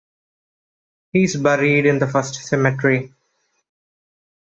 He 1.13 1.25
is 1.25 1.35
buried 1.35 1.85
in 1.85 1.99
the 1.99 2.07
First 2.07 2.33
Cemetery. 2.43 3.13